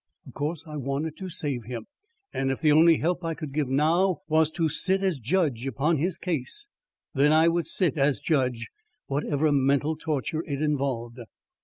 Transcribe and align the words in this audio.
Of 0.25 0.33
course, 0.33 0.63
I 0.65 0.77
wanted 0.77 1.15
to 1.17 1.29
save 1.29 1.65
him, 1.65 1.85
and 2.33 2.49
if 2.49 2.59
the 2.61 2.71
only 2.71 2.97
help 2.97 3.23
I 3.23 3.35
could 3.35 3.51
now 3.53 3.53
give 3.53 3.67
him 4.15 4.21
was 4.29 4.49
to 4.49 4.67
sit 4.67 5.03
as 5.03 5.19
judge 5.19 5.67
upon 5.67 5.97
his 5.97 6.17
case, 6.17 6.67
then 7.13 7.51
would 7.53 7.61
I 7.65 7.67
sit 7.67 7.99
as 7.99 8.17
judge 8.17 8.69
whatever 9.05 9.51
mental 9.51 9.95
torture 9.95 10.43
it 10.47 10.59
involved. 10.59 11.19